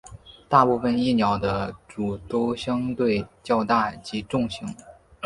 [0.49, 4.75] 大部份蚁鸟的喙都相对较大及重型。